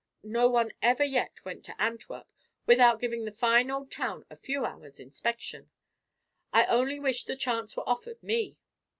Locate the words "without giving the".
2.65-3.31